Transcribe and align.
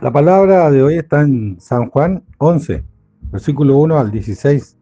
La 0.00 0.12
palabra 0.12 0.70
de 0.70 0.80
hoy 0.80 0.96
está 0.96 1.22
en 1.22 1.60
San 1.60 1.90
Juan 1.90 2.22
11, 2.38 2.84
versículo 3.32 3.78
1 3.78 3.98
al 3.98 4.12
16. 4.12 4.78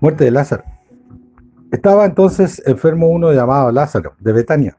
Muerte 0.00 0.24
de 0.24 0.30
Lázaro. 0.30 0.64
Estaba 1.70 2.06
entonces 2.06 2.62
enfermo 2.64 3.08
uno 3.08 3.30
llamado 3.30 3.70
Lázaro, 3.72 4.14
de 4.20 4.32
Betania, 4.32 4.78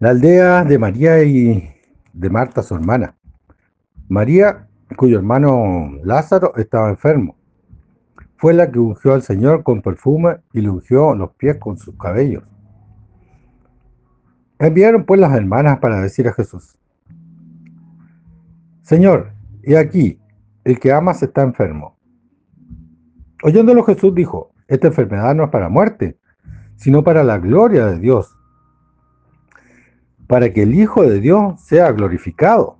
la 0.00 0.10
aldea 0.10 0.64
de 0.64 0.76
María 0.76 1.22
y 1.22 1.72
de 2.12 2.30
Marta, 2.30 2.64
su 2.64 2.74
hermana. 2.74 3.14
María, 4.08 4.66
cuyo 4.96 5.18
hermano 5.18 6.00
Lázaro 6.02 6.52
estaba 6.56 6.88
enfermo, 6.90 7.36
fue 8.38 8.54
la 8.54 8.72
que 8.72 8.80
ungió 8.80 9.14
al 9.14 9.22
Señor 9.22 9.62
con 9.62 9.82
perfume 9.82 10.38
y 10.52 10.62
le 10.62 10.70
ungió 10.70 11.14
los 11.14 11.30
pies 11.34 11.58
con 11.58 11.78
sus 11.78 11.96
cabellos. 11.96 12.42
Enviaron 14.58 15.04
pues 15.04 15.20
las 15.20 15.34
hermanas 15.34 15.78
para 15.78 16.00
decir 16.00 16.26
a 16.26 16.32
Jesús, 16.32 16.76
Señor, 18.82 19.32
y 19.62 19.74
aquí, 19.74 20.18
el 20.64 20.80
que 20.80 20.92
amas 20.92 21.22
está 21.22 21.42
enfermo. 21.42 21.96
Oyéndolo 23.42 23.84
Jesús 23.84 24.14
dijo, 24.14 24.50
esta 24.66 24.88
enfermedad 24.88 25.34
no 25.34 25.44
es 25.44 25.50
para 25.50 25.68
muerte, 25.68 26.18
sino 26.76 27.04
para 27.04 27.22
la 27.22 27.38
gloria 27.38 27.86
de 27.86 27.98
Dios, 27.98 28.34
para 30.26 30.52
que 30.52 30.62
el 30.62 30.74
Hijo 30.74 31.02
de 31.02 31.20
Dios 31.20 31.60
sea 31.60 31.92
glorificado. 31.92 32.78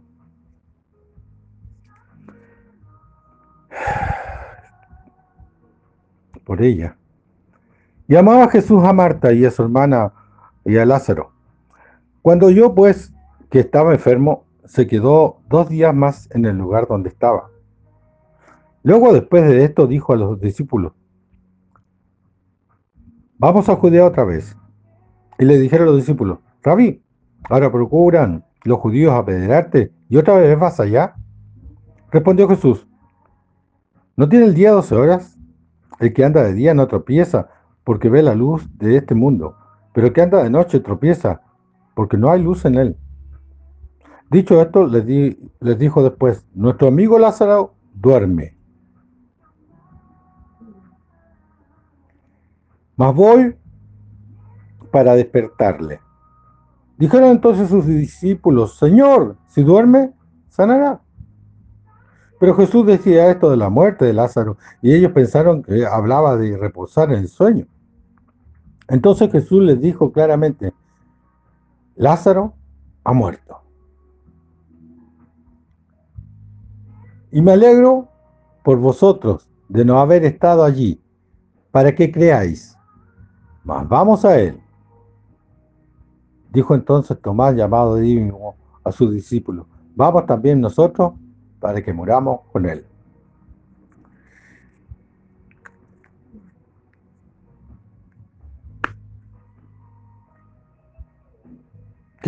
Por 6.45 6.63
ella. 6.63 6.97
Y 8.07 8.17
amaba 8.17 8.49
Jesús 8.49 8.83
a 8.83 8.93
Marta 8.93 9.33
y 9.33 9.45
a 9.45 9.51
su 9.51 9.63
hermana 9.63 10.13
y 10.65 10.79
a 10.79 10.87
Lázaro. 10.87 11.38
Cuando 12.23 12.51
yo, 12.51 12.75
pues, 12.75 13.13
que 13.51 13.61
estaba 13.61 13.93
enfermo, 13.93 14.45
se 14.65 14.87
quedó 14.87 15.41
dos 15.49 15.69
días 15.69 15.95
más 15.95 16.29
en 16.33 16.45
el 16.45 16.59
lugar 16.59 16.87
donde 16.87 17.09
estaba. 17.09 17.51
Luego, 18.83 19.13
después 19.13 19.45
de 19.45 19.65
esto, 19.65 19.87
dijo 19.87 20.13
a 20.13 20.17
los 20.17 20.41
discípulos, 20.41 20.93
vamos 23.39 23.69
a 23.69 23.77
Judea 23.77 24.05
otra 24.05 24.25
vez. 24.25 24.57
Y 25.39 25.45
le 25.45 25.59
dijeron 25.59 25.87
los 25.87 25.97
discípulos, 25.97 26.39
Rabí, 26.63 27.03
ahora 27.49 27.71
procuran 27.71 28.45
los 28.65 28.79
judíos 28.79 29.13
apedrearte 29.15 29.93
y 30.09 30.17
otra 30.17 30.37
vez 30.37 30.59
vas 30.59 30.81
allá. 30.81 31.15
Respondió 32.11 32.49
Jesús, 32.49 32.87
¿no 34.17 34.29
tiene 34.29 34.47
el 34.47 34.55
día 34.55 34.73
doce 34.73 34.95
horas? 34.95 35.39
El 36.01 36.13
que 36.13 36.25
anda 36.25 36.43
de 36.43 36.55
día 36.55 36.75
no 36.75 36.87
tropieza 36.89 37.49
porque 37.85 38.09
ve 38.09 38.23
la 38.23 38.35
luz 38.35 38.69
de 38.79 38.97
este 38.97 39.15
mundo, 39.15 39.57
pero 39.93 40.09
el 40.09 40.13
que 40.13 40.23
anda 40.23 40.43
de 40.43 40.51
noche 40.51 40.81
tropieza 40.81 41.43
porque 41.99 42.17
no 42.17 42.31
hay 42.31 42.41
luz 42.41 42.65
en 42.65 42.77
él. 42.77 42.97
Dicho 44.31 44.63
esto, 44.63 44.87
les, 44.87 45.05
les 45.59 45.79
dijo 45.81 46.01
después, 46.05 46.47
nuestro 46.55 46.87
amigo 46.87 47.19
Lázaro 47.19 47.75
duerme. 47.93 48.57
Mas 52.97 53.13
voy 53.13 53.57
para 54.93 55.17
despertarle. 55.17 55.99
Dijeron 56.99 57.31
entonces 57.31 57.69
sus 57.69 57.85
discípulos, 57.85 58.79
Señor, 58.79 59.37
si 59.49 59.65
duerme, 59.65 60.13
sanará. 60.51 61.01
Pero 62.39 62.55
Jesús 62.55 62.87
decía 62.87 63.29
esto 63.29 63.51
de 63.51 63.57
la 63.57 63.71
muerte 63.71 64.05
de 64.05 64.13
Lázaro, 64.13 64.57
y 64.83 64.95
ellos 64.95 65.11
pensaron 65.11 65.65
que 65.65 65.85
hablaba 65.85 66.37
de 66.37 66.57
reposar 66.57 67.11
en 67.11 67.19
el 67.19 67.29
sueño. 67.29 67.67
Entonces 68.87 69.33
Jesús 69.33 69.65
les 69.65 69.81
dijo 69.81 70.13
claramente, 70.13 70.73
Lázaro 71.99 72.55
ha 73.03 73.13
muerto. 73.13 73.61
Y 77.33 77.43
me 77.43 77.53
alegro 77.53 78.09
por 78.63 78.79
vosotros 78.79 79.51
de 79.69 79.85
no 79.85 79.99
haber 79.99 80.25
estado 80.25 80.63
allí, 80.63 81.03
para 81.73 81.93
que 81.95 82.13
creáis. 82.13 82.79
Mas 83.65 83.87
vamos 83.89 84.25
a 84.25 84.39
él. 84.39 84.63
Dijo 86.53 86.77
entonces 86.77 87.21
Tomás, 87.21 87.57
llamado 87.57 87.97
Dídimo, 87.97 88.55
a 88.85 88.93
sus 88.93 89.13
discípulos, 89.13 89.67
vamos 89.97 90.25
también 90.25 90.61
nosotros 90.61 91.15
para 91.59 91.83
que 91.83 91.93
muramos 91.93 92.43
con 92.53 92.65
él. 92.65 92.87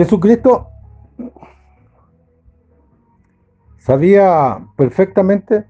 Jesucristo 0.01 0.69
sabía 3.77 4.67
perfectamente 4.75 5.67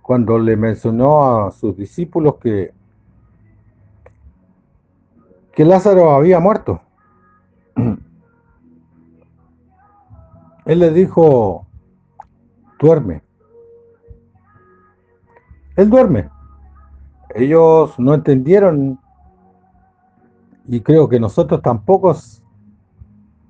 cuando 0.00 0.38
le 0.38 0.56
mencionó 0.56 1.44
a 1.48 1.50
sus 1.50 1.76
discípulos 1.76 2.36
que, 2.36 2.72
que 5.52 5.66
Lázaro 5.66 6.12
había 6.12 6.40
muerto. 6.40 6.80
Él 10.64 10.78
le 10.78 10.90
dijo, 10.90 11.66
duerme. 12.80 13.20
Él 15.76 15.90
duerme. 15.90 16.30
Ellos 17.34 17.98
no 17.98 18.14
entendieron 18.14 18.98
y 20.66 20.80
creo 20.80 21.06
que 21.06 21.20
nosotros 21.20 21.60
tampoco 21.60 22.14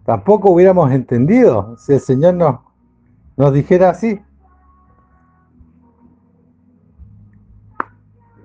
tampoco 0.08 0.50
hubiéramos 0.50 0.91
entendido 0.91 1.76
si 1.76 1.92
el 1.92 2.00
Señor 2.00 2.32
nos, 2.32 2.60
nos 3.36 3.52
dijera 3.52 3.91
así. 3.91 4.19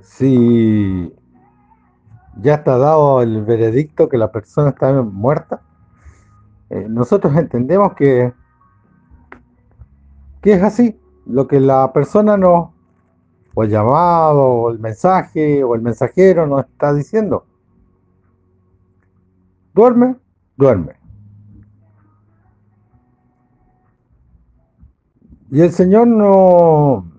Si 0.01 1.15
ya 2.41 2.55
está 2.55 2.77
dado 2.77 3.21
el 3.21 3.45
veredicto 3.45 4.09
que 4.09 4.17
la 4.17 4.29
persona 4.29 4.71
está 4.71 4.91
muerta, 5.03 5.61
eh, 6.69 6.85
nosotros 6.89 7.33
entendemos 7.37 7.93
que, 7.93 8.33
que 10.41 10.51
es 10.51 10.63
así, 10.63 10.99
lo 11.25 11.47
que 11.47 11.61
la 11.61 11.93
persona 11.93 12.35
nos, 12.35 12.71
o 13.53 13.63
el 13.63 13.69
llamado, 13.69 14.41
o 14.41 14.69
el 14.69 14.79
mensaje, 14.79 15.63
o 15.63 15.75
el 15.75 15.81
mensajero 15.81 16.45
nos 16.45 16.65
está 16.65 16.93
diciendo. 16.93 17.45
Duerme, 19.73 20.17
duerme. 20.57 21.02
Y 25.53 25.61
el 25.61 25.71
Señor 25.71 26.07
no 26.07 27.11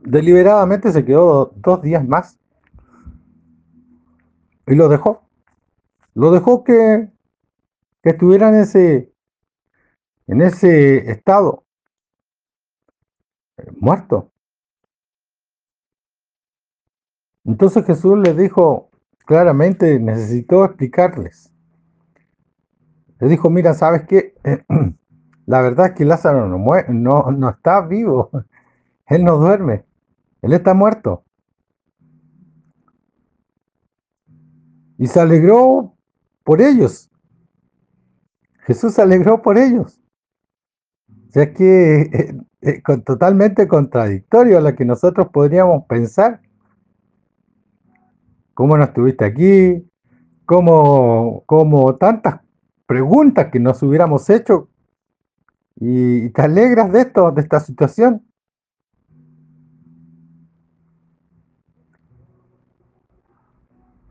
deliberadamente 0.00 0.90
se 0.90 1.04
quedó 1.04 1.52
dos 1.54 1.82
días 1.82 2.04
más 2.04 2.36
y 4.66 4.74
lo 4.74 4.88
dejó. 4.88 5.22
Lo 6.14 6.32
dejó 6.32 6.64
que, 6.64 7.08
que 8.02 8.10
estuviera 8.10 8.48
en 8.48 8.56
ese, 8.56 9.12
en 10.26 10.42
ese 10.42 11.08
estado, 11.08 11.64
eh, 13.58 13.70
muerto. 13.78 14.32
Entonces 17.44 17.86
Jesús 17.86 18.18
les 18.18 18.36
dijo 18.36 18.90
claramente, 19.26 20.00
necesitó 20.00 20.64
explicarles. 20.64 21.52
Le 23.20 23.28
dijo, 23.28 23.48
mira, 23.48 23.74
¿sabes 23.74 24.08
qué? 24.08 24.34
La 25.46 25.60
verdad 25.60 25.86
es 25.86 25.92
que 25.92 26.04
Lázaro 26.04 26.46
no, 26.46 26.58
no, 26.88 27.30
no 27.30 27.50
está 27.50 27.80
vivo. 27.80 28.30
Él 29.06 29.24
no 29.24 29.36
duerme. 29.36 29.84
Él 30.40 30.52
está 30.52 30.74
muerto. 30.74 31.24
Y 34.98 35.06
se 35.06 35.20
alegró 35.20 35.94
por 36.44 36.60
ellos. 36.60 37.10
Jesús 38.60 38.94
se 38.94 39.02
alegró 39.02 39.42
por 39.42 39.58
ellos. 39.58 40.00
O 41.08 41.32
sea 41.32 41.52
que 41.52 42.02
eh, 42.02 42.34
eh, 42.60 42.82
totalmente 43.04 43.66
contradictorio 43.66 44.58
a 44.58 44.60
lo 44.60 44.74
que 44.76 44.84
nosotros 44.84 45.28
podríamos 45.32 45.84
pensar. 45.86 46.40
¿Cómo 48.54 48.76
no 48.76 48.84
estuviste 48.84 49.24
aquí? 49.24 49.88
¿Cómo, 50.44 51.42
cómo 51.46 51.96
tantas 51.96 52.40
preguntas 52.86 53.48
que 53.50 53.58
nos 53.58 53.82
hubiéramos 53.82 54.28
hecho 54.28 54.68
y 55.76 56.30
te 56.30 56.42
alegras 56.42 56.92
de 56.92 57.00
esto, 57.00 57.30
de 57.30 57.40
esta 57.42 57.60
situación. 57.60 58.24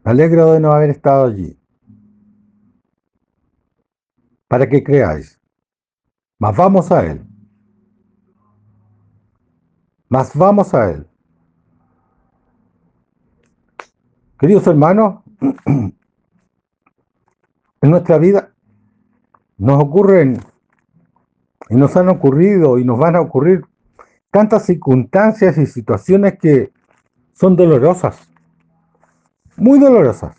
Me 0.03 0.11
alegro 0.11 0.53
de 0.53 0.59
no 0.59 0.71
haber 0.71 0.89
estado 0.89 1.25
allí. 1.25 1.57
Para 4.47 4.67
que 4.67 4.83
creáis. 4.83 5.39
Mas 6.39 6.55
vamos 6.55 6.91
a 6.91 7.05
Él. 7.05 7.23
Mas 10.09 10.35
vamos 10.35 10.73
a 10.73 10.91
Él. 10.91 11.07
Queridos 14.39 14.65
hermanos, 14.67 15.21
En 17.81 17.89
nuestra 17.89 18.19
vida 18.19 18.53
nos 19.57 19.83
ocurren 19.83 20.37
y 21.71 21.75
nos 21.75 21.95
han 21.95 22.09
ocurrido 22.09 22.77
y 22.77 22.83
nos 22.83 22.99
van 22.99 23.15
a 23.15 23.21
ocurrir 23.21 23.63
tantas 24.29 24.65
circunstancias 24.65 25.57
y 25.57 25.65
situaciones 25.65 26.37
que 26.37 26.69
son 27.31 27.55
dolorosas, 27.55 28.29
muy 29.55 29.79
dolorosas. 29.79 30.35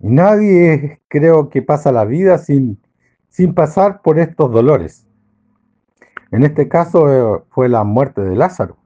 Y 0.00 0.08
nadie 0.08 1.02
creo 1.08 1.50
que 1.50 1.60
pasa 1.60 1.92
la 1.92 2.06
vida 2.06 2.38
sin, 2.38 2.80
sin 3.28 3.52
pasar 3.52 4.00
por 4.00 4.18
estos 4.18 4.50
dolores. 4.50 5.06
En 6.30 6.42
este 6.42 6.66
caso 6.66 7.12
eh, 7.12 7.42
fue 7.50 7.68
la 7.68 7.84
muerte 7.84 8.22
de 8.22 8.36
Lázaro. 8.36 8.78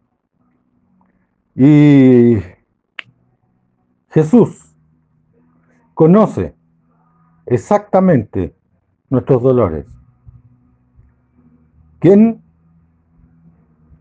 Y 1.55 2.39
Jesús 4.09 4.75
conoce 5.95 6.57
exactamente 7.47 8.57
nuestros 9.11 9.43
dolores. 9.43 9.87
¿Quién? 12.01 12.43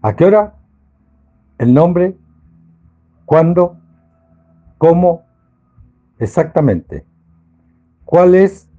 ¿A 0.02 0.16
qué 0.16 0.26
hora? 0.26 0.56
¿El 1.58 1.74
nombre? 1.74 2.18
¿Cuándo? 3.26 3.78
¿Cómo? 4.78 5.26
Exactamente. 6.18 7.06
¿Cuál 8.06 8.36
es 8.36 8.70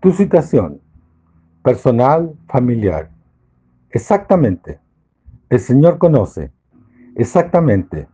tu 0.00 0.10
situación 0.10 0.80
personal, 1.62 2.34
familiar? 2.48 3.10
Exactamente. 3.90 4.80
El 5.48 5.60
Señor 5.60 5.98
conoce 5.98 6.50
exactamente 7.14 8.08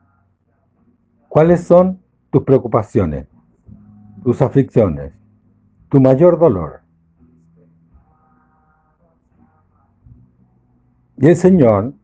cuáles 1.28 1.64
son 1.64 2.02
tus 2.30 2.42
preocupaciones, 2.42 3.26
tus 4.22 4.42
aflicciones, 4.42 5.14
tu 5.88 6.02
mayor 6.02 6.38
dolor. 6.38 6.82
Y 11.20 11.26
el 11.26 11.36
Señor, 11.36 11.94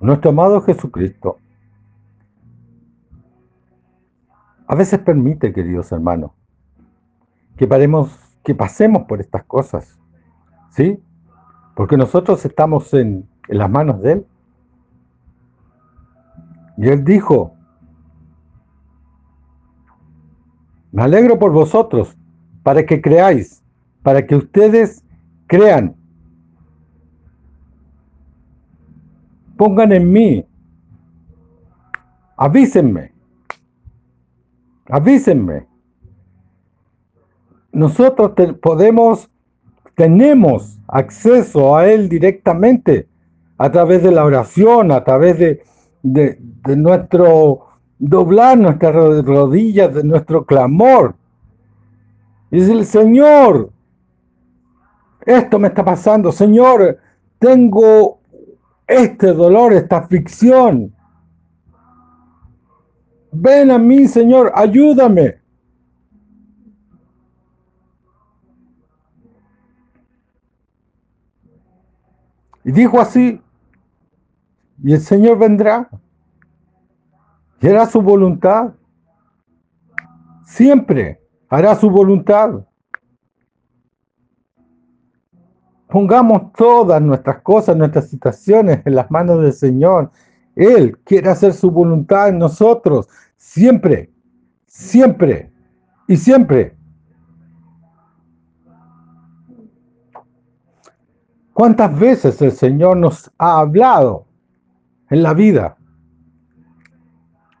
nuestro 0.00 0.30
amado 0.30 0.60
Jesucristo, 0.62 1.38
a 4.68 4.76
veces 4.76 5.00
permite, 5.00 5.52
queridos 5.52 5.90
hermanos, 5.90 6.30
que, 7.56 7.66
paremos, 7.66 8.16
que 8.44 8.54
pasemos 8.54 9.04
por 9.04 9.20
estas 9.20 9.44
cosas, 9.44 9.98
¿sí? 10.70 11.02
Porque 11.74 11.96
nosotros 11.96 12.44
estamos 12.44 12.94
en, 12.94 13.28
en 13.48 13.58
las 13.58 13.68
manos 13.68 14.00
de 14.02 14.12
Él. 14.12 14.26
Y 16.76 16.88
Él 16.88 17.04
dijo, 17.04 17.56
me 20.92 21.02
alegro 21.02 21.40
por 21.40 21.50
vosotros, 21.50 22.16
para 22.62 22.86
que 22.86 23.02
creáis, 23.02 23.64
para 24.04 24.24
que 24.24 24.36
ustedes 24.36 25.04
crean. 25.48 26.03
Pongan 29.56 29.92
en 29.92 30.12
mí, 30.12 30.46
avísenme, 32.36 33.12
avísenme. 34.86 35.66
Nosotros 37.72 38.32
podemos, 38.60 39.30
tenemos 39.96 40.78
acceso 40.88 41.76
a 41.76 41.86
Él 41.86 42.08
directamente 42.08 43.08
a 43.58 43.70
través 43.70 44.02
de 44.02 44.10
la 44.10 44.24
oración, 44.24 44.90
a 44.92 45.04
través 45.04 45.38
de, 45.38 45.62
de, 46.02 46.76
nuestro 46.76 47.66
doblar 47.98 48.58
nuestras 48.58 48.94
rodillas, 49.24 49.94
de 49.94 50.04
nuestro 50.04 50.44
clamor. 50.44 51.14
Y 52.50 52.60
el 52.60 52.84
Señor, 52.84 53.70
esto 55.24 55.58
me 55.58 55.68
está 55.68 55.84
pasando, 55.84 56.30
Señor, 56.30 56.98
tengo 57.38 58.20
este 58.86 59.32
dolor, 59.32 59.72
esta 59.72 59.98
aflicción. 59.98 60.94
Ven 63.32 63.70
a 63.70 63.78
mí, 63.78 64.06
Señor, 64.06 64.52
ayúdame. 64.54 65.40
Y 72.64 72.72
dijo 72.72 73.00
así, 73.00 73.40
y 74.82 74.92
el 74.92 75.00
Señor 75.00 75.38
vendrá 75.38 75.88
y 77.60 77.68
hará 77.68 77.86
su 77.86 78.00
voluntad. 78.02 78.74
Siempre 80.46 81.20
hará 81.48 81.74
su 81.74 81.90
voluntad. 81.90 82.66
Pongamos 85.94 86.50
todas 86.54 87.00
nuestras 87.00 87.40
cosas, 87.42 87.76
nuestras 87.76 88.08
situaciones 88.08 88.84
en 88.84 88.96
las 88.96 89.08
manos 89.12 89.40
del 89.40 89.52
Señor. 89.52 90.10
Él 90.56 90.98
quiere 91.04 91.30
hacer 91.30 91.52
su 91.52 91.70
voluntad 91.70 92.30
en 92.30 92.40
nosotros. 92.40 93.08
Siempre, 93.36 94.10
siempre 94.66 95.52
y 96.08 96.16
siempre. 96.16 96.76
¿Cuántas 101.52 101.96
veces 101.96 102.42
el 102.42 102.50
Señor 102.50 102.96
nos 102.96 103.30
ha 103.38 103.60
hablado 103.60 104.26
en 105.10 105.22
la 105.22 105.32
vida? 105.32 105.76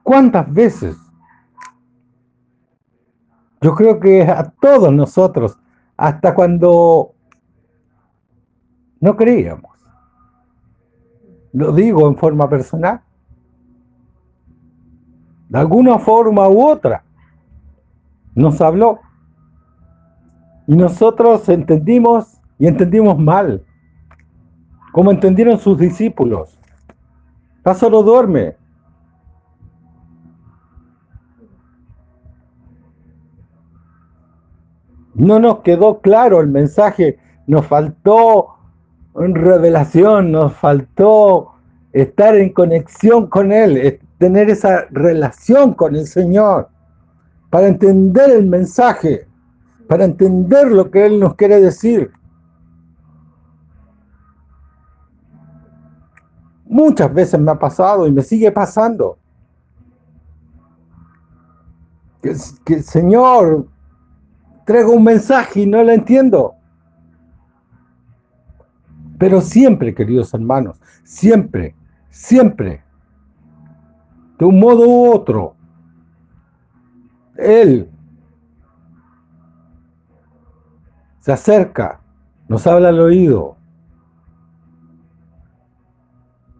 ¿Cuántas 0.02 0.52
veces? 0.52 0.96
Yo 3.60 3.76
creo 3.76 4.00
que 4.00 4.22
a 4.22 4.52
todos 4.60 4.92
nosotros, 4.92 5.56
hasta 5.96 6.34
cuando 6.34 7.13
no 9.04 9.16
creíamos. 9.16 9.70
Lo 11.52 11.72
digo 11.72 12.08
en 12.08 12.16
forma 12.16 12.48
personal. 12.48 13.02
De 15.50 15.58
alguna 15.58 15.98
forma 15.98 16.48
u 16.48 16.62
otra, 16.66 17.04
nos 18.34 18.62
habló. 18.62 19.00
Y 20.66 20.74
nosotros 20.74 21.46
entendimos 21.50 22.40
y 22.58 22.66
entendimos 22.66 23.18
mal, 23.18 23.62
como 24.92 25.10
entendieron 25.10 25.58
sus 25.58 25.76
discípulos. 25.76 26.58
Lázaro 27.62 28.02
duerme. 28.02 28.56
No 35.14 35.38
nos 35.38 35.58
quedó 35.58 36.00
claro 36.00 36.40
el 36.40 36.48
mensaje, 36.48 37.18
nos 37.46 37.66
faltó 37.66 38.54
revelación, 39.14 40.32
nos 40.32 40.52
faltó 40.54 41.52
estar 41.92 42.34
en 42.36 42.52
conexión 42.52 43.28
con 43.28 43.52
Él, 43.52 44.00
tener 44.18 44.50
esa 44.50 44.86
relación 44.90 45.74
con 45.74 45.94
el 45.94 46.06
Señor, 46.06 46.68
para 47.50 47.68
entender 47.68 48.30
el 48.30 48.46
mensaje, 48.46 49.28
para 49.88 50.04
entender 50.04 50.72
lo 50.72 50.90
que 50.90 51.06
Él 51.06 51.20
nos 51.20 51.36
quiere 51.36 51.60
decir. 51.60 52.10
Muchas 56.64 57.14
veces 57.14 57.38
me 57.38 57.52
ha 57.52 57.58
pasado 57.58 58.06
y 58.08 58.10
me 58.10 58.22
sigue 58.22 58.50
pasando. 58.50 59.18
Que, 62.20 62.34
que 62.64 62.82
Señor 62.82 63.68
traigo 64.64 64.92
un 64.92 65.04
mensaje 65.04 65.60
y 65.60 65.66
no 65.66 65.84
lo 65.84 65.92
entiendo. 65.92 66.56
Pero 69.24 69.40
siempre, 69.40 69.94
queridos 69.94 70.34
hermanos, 70.34 70.78
siempre, 71.02 71.74
siempre, 72.10 72.84
de 74.38 74.44
un 74.44 74.60
modo 74.60 74.86
u 74.86 75.14
otro, 75.14 75.56
Él 77.38 77.88
se 81.20 81.32
acerca, 81.32 82.02
nos 82.48 82.66
habla 82.66 82.90
al 82.90 83.00
oído 83.00 83.56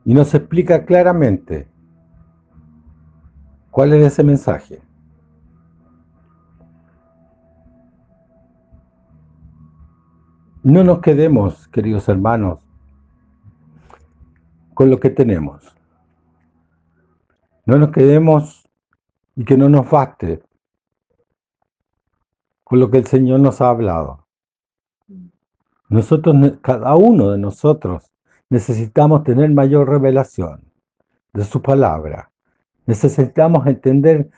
y 0.06 0.14
nos 0.14 0.32
explica 0.32 0.86
claramente 0.86 1.68
cuál 3.70 3.92
es 3.92 4.06
ese 4.10 4.24
mensaje. 4.24 4.80
No 10.64 10.82
nos 10.82 11.00
quedemos, 11.00 11.68
queridos 11.68 12.08
hermanos, 12.08 12.58
con 14.72 14.88
lo 14.88 14.98
que 14.98 15.10
tenemos. 15.10 15.76
No 17.66 17.76
nos 17.76 17.90
quedemos 17.90 18.66
y 19.36 19.44
que 19.44 19.58
no 19.58 19.68
nos 19.68 19.90
baste 19.90 20.42
con 22.64 22.80
lo 22.80 22.90
que 22.90 22.96
el 22.96 23.06
Señor 23.06 23.40
nos 23.40 23.60
ha 23.60 23.68
hablado. 23.68 24.26
Nosotros, 25.90 26.34
cada 26.62 26.94
uno 26.94 27.32
de 27.32 27.36
nosotros, 27.36 28.10
necesitamos 28.48 29.22
tener 29.22 29.50
mayor 29.50 29.86
revelación 29.86 30.64
de 31.34 31.44
su 31.44 31.60
palabra. 31.60 32.30
Necesitamos 32.86 33.66
entender 33.66 34.30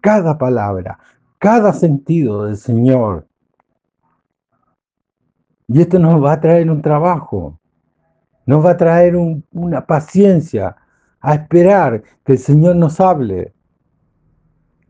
cada 0.00 0.38
palabra, 0.38 1.00
cada 1.38 1.72
sentido 1.72 2.44
del 2.44 2.56
Señor. 2.56 3.26
Y 5.72 5.80
esto 5.80 5.98
nos 5.98 6.22
va 6.22 6.32
a 6.32 6.40
traer 6.40 6.70
un 6.70 6.82
trabajo, 6.82 7.58
nos 8.44 8.64
va 8.64 8.72
a 8.72 8.76
traer 8.76 9.16
una 9.16 9.86
paciencia 9.86 10.76
a 11.20 11.34
esperar 11.34 12.02
que 12.24 12.32
el 12.32 12.38
Señor 12.38 12.76
nos 12.76 13.00
hable, 13.00 13.54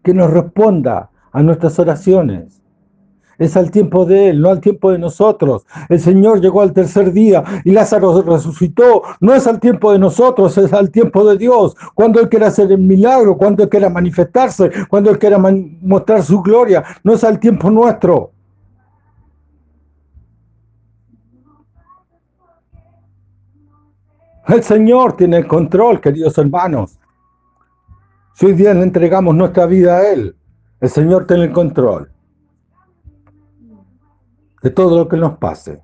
que 0.03 0.13
nos 0.13 0.31
responda 0.31 1.09
a 1.31 1.43
nuestras 1.43 1.79
oraciones. 1.79 2.61
Es 3.39 3.57
al 3.57 3.71
tiempo 3.71 4.05
de 4.05 4.31
Él, 4.31 4.41
no 4.41 4.51
al 4.51 4.61
tiempo 4.61 4.91
de 4.91 4.99
nosotros. 4.99 5.65
El 5.89 6.01
Señor 6.01 6.41
llegó 6.41 6.63
al 6.63 6.73
tercer 6.73 7.13
día 7.13 7.45
y 7.65 7.71
Lázaro 7.71 8.21
resucitó. 8.23 9.03
No 9.21 9.35
es 9.35 9.47
al 9.47 9.61
tiempo 9.61 9.93
de 9.93 9.99
nosotros, 10.01 10.59
es 10.59 10.73
al 10.73 10.91
tiempo 10.91 11.25
de 11.29 11.39
Dios. 11.39 11.77
Cuando 11.95 12.21
Él 12.21 12.29
quiera 12.29 12.49
hacer 12.49 12.71
el 12.73 12.79
milagro, 12.79 13.37
cuando 13.37 13.63
Él 13.63 13.69
quiera 13.69 13.89
manifestarse, 13.89 14.71
cuando 14.89 15.11
Él 15.11 15.19
quiera 15.19 15.39
mostrar 15.39 16.23
su 16.23 16.43
gloria. 16.43 16.85
No 17.05 17.15
es 17.15 17.25
al 17.25 17.39
tiempo 17.39 17.71
nuestro. 17.71 18.33
El 24.49 24.63
Señor 24.63 25.17
tiene 25.17 25.39
el 25.39 25.47
control, 25.47 26.01
queridos 26.01 26.37
hermanos. 26.39 26.99
Si 28.35 28.47
hoy 28.47 28.55
día 28.55 28.75
le 28.75 28.83
entregamos 28.83 29.35
nuestra 29.35 29.67
vida 29.67 29.99
a 29.99 30.13
Él, 30.13 30.35
el 30.81 30.89
Señor 30.89 31.27
tiene 31.27 31.45
el 31.45 31.53
control 31.53 32.11
de 34.63 34.71
todo 34.71 34.97
lo 34.97 35.09
que 35.09 35.17
nos 35.17 35.39
pase. 35.39 35.83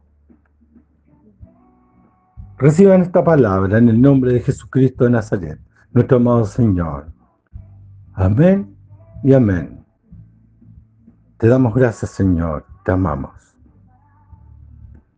Reciban 2.56 3.02
esta 3.02 3.22
palabra 3.22 3.78
en 3.78 3.88
el 3.88 4.00
nombre 4.00 4.32
de 4.32 4.40
Jesucristo 4.40 5.04
de 5.04 5.10
Nazaret, 5.10 5.60
nuestro 5.92 6.16
amado 6.16 6.44
Señor. 6.44 7.06
Amén 8.14 8.76
y 9.22 9.32
amén. 9.34 9.84
Te 11.36 11.46
damos 11.46 11.72
gracias, 11.74 12.10
Señor. 12.10 12.66
Te 12.84 12.90
amamos. 12.90 13.47